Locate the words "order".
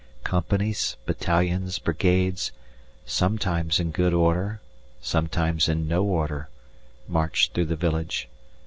4.15-4.59, 6.03-6.49